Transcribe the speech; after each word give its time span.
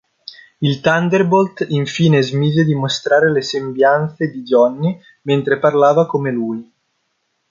Il 0.57 0.81
Thunderbolt 0.81 1.63
infine 1.69 2.23
smise 2.23 2.63
di 2.63 2.73
mostrare 2.73 3.31
le 3.31 3.43
sembianze 3.43 4.31
di 4.31 4.41
Johnny 4.41 4.99
mentre 5.25 5.59
parlava 5.59 6.07
come 6.07 6.31
lui. 6.31 6.73